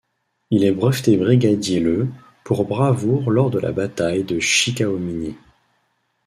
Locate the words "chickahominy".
4.39-5.35